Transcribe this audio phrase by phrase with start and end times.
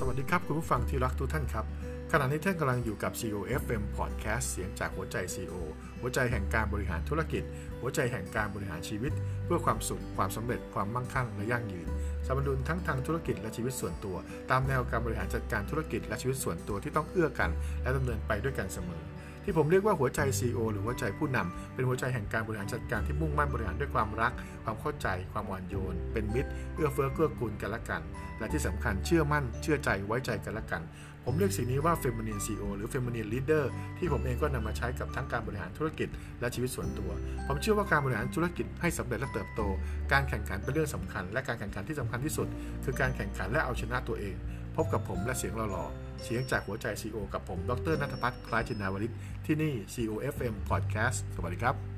[0.00, 1.64] สวัสดีครับ คุณผู้ฟังที่รักทุกท่านครับ
[2.12, 5.54] ขณะนี้ท่านกำลังอยู่กับ CEO FM Podcast เสียงจากหัวใจ CEO
[6.00, 7.42] หัวใจแห่งการบริหารธุรกิจ
[7.80, 9.12] หัวใจแห่งการบริหารชีวิต
[9.44, 11.88] เพื่อความสุข ความสำเร็จ ความมั่งคั่ง และยั่งยืน
[12.26, 14.16] สมดุลทั้งทางธุรกิจและชีวิตส่วนตัว
[14.50, 17.50] ตามแนวการบริหารจัดการธุรกิจและชีวิตส่วนตัวที่ต้องเอื้อกัน
[17.82, 19.02] และดำเนินไปด้วยกันเสมอ
[19.48, 24.32] ที่ผมเรียกว่าหัวใจ CEO หรือหัวใจผู้นำเป็นหัวใจแห่งการบริหารจัดการที่มุ่งมั่นบริหารด้วยความรัก
[24.64, 28.02] ความเข้าใจ ความอ่อนโยน เป็นมิตรเอื้อเฟื้อเกื้อกูลกันและกัน
[28.38, 30.82] และที่สำคัญเชื่อมั่น เชื่อใจไว้ใจกันและกัน
[31.24, 33.64] ผมเรียกสิ่งนี้ว่า Feminine CEO หรือ Feminine Leader
[33.98, 36.08] ที่ผมเองก็นำมาใช้กับทั้งการบริหารธุรกิจ
[36.40, 37.10] และชีวิตส่วนตัว
[37.46, 39.60] ผมเชื่อว่าการบริหารธุรกิจให้สำเร็จและเติบโต
[40.12, 42.48] การแข่งขันเป็นเรื่องสำคัญ และการแข่งขันที่สำคัญที่สุด
[42.84, 44.36] คือการแข่งขันและเอาชนะตัวเอง
[44.78, 49.12] พบกับผมและเสียงหล่อๆเสียงจากหัวใจ CEO กับผม ดรนัทพัฒน์คล้ายจินดาวริศ
[49.46, 51.97] ที่นี่ co fm Podcast สวัสดีครับ